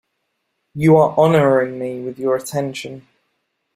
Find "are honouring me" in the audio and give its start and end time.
0.97-2.01